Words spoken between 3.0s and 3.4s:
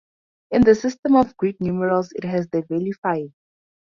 five.